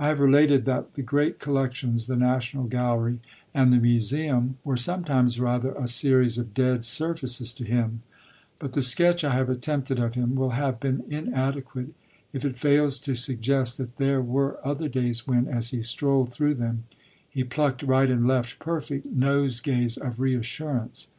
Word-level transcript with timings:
I 0.00 0.08
have 0.08 0.18
related 0.18 0.64
that 0.64 0.94
the 0.94 1.02
great 1.02 1.38
collections, 1.38 2.08
the 2.08 2.16
National 2.16 2.64
Gallery 2.64 3.20
and 3.54 3.72
the 3.72 3.76
Museum, 3.76 4.58
were 4.64 4.76
sometimes 4.76 5.38
rather 5.38 5.70
a 5.76 5.86
series 5.86 6.38
of 6.38 6.54
dead 6.54 6.84
surfaces 6.84 7.52
to 7.52 7.62
him; 7.64 8.02
but 8.58 8.72
the 8.72 8.82
sketch 8.82 9.22
I 9.22 9.32
have 9.32 9.48
attempted 9.48 10.00
of 10.00 10.14
him 10.16 10.34
will 10.34 10.50
have 10.58 10.80
been 10.80 11.04
inadequate 11.08 11.94
if 12.32 12.44
it 12.44 12.58
fails 12.58 12.98
to 13.02 13.14
suggest 13.14 13.78
that 13.78 13.96
there 13.96 14.20
were 14.20 14.58
other 14.66 14.88
days 14.88 15.28
when, 15.28 15.46
as 15.46 15.70
he 15.70 15.82
strolled 15.82 16.32
through 16.32 16.54
them, 16.54 16.82
he 17.30 17.44
plucked 17.44 17.84
right 17.84 18.10
and 18.10 18.26
left 18.26 18.58
perfect 18.58 19.12
nosegays 19.12 19.96
of 19.96 20.18
reassurance. 20.18 21.12